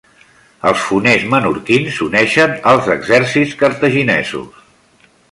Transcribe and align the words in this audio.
Els 0.69 0.85
foners 0.91 1.25
menorquins 1.33 1.99
s'uneixen 1.99 2.55
als 2.71 2.89
exèrcits 2.95 3.53
cartaginesos. 3.63 4.65